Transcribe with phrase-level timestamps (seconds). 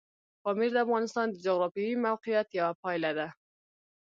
[0.43, 3.27] پامیر د افغانستان د جغرافیایي موقیعت یوه پایله ده.